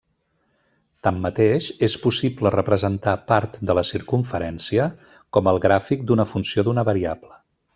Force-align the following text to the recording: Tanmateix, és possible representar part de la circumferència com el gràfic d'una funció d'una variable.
Tanmateix, 1.07 1.67
és 1.87 1.97
possible 2.05 2.53
representar 2.55 3.13
part 3.33 3.61
de 3.71 3.77
la 3.81 3.85
circumferència 3.91 4.89
com 5.39 5.51
el 5.53 5.63
gràfic 5.67 6.05
d'una 6.09 6.27
funció 6.33 6.67
d'una 6.71 6.89
variable. 6.91 7.43